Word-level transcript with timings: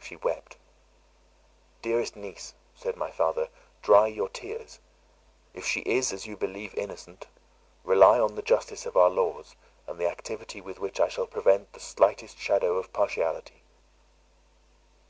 She 0.00 0.16
wept. 0.16 0.56
"Dearest 1.82 2.16
niece," 2.16 2.54
said 2.74 2.96
my 2.96 3.10
father, 3.10 3.48
"dry 3.82 4.06
your 4.06 4.30
tears. 4.30 4.80
If 5.52 5.66
she 5.66 5.80
is, 5.80 6.10
as 6.10 6.24
you 6.26 6.38
believe, 6.38 6.74
innocent, 6.74 7.26
rely 7.84 8.18
on 8.18 8.34
the 8.34 8.40
justice 8.40 8.86
of 8.86 8.96
our 8.96 9.10
laws, 9.10 9.56
and 9.86 9.98
the 10.00 10.08
activity 10.08 10.62
with 10.62 10.78
which 10.80 10.98
I 11.00 11.08
shall 11.08 11.26
prevent 11.26 11.74
the 11.74 11.80
slightest 11.80 12.38
shadow 12.38 12.78
of 12.78 12.94
partiality." 12.94 13.62